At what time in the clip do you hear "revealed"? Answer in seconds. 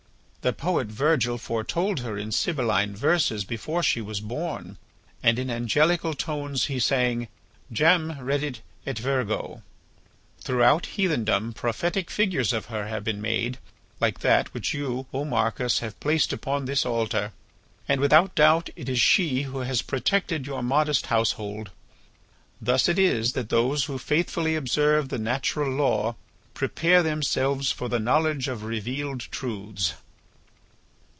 28.63-29.19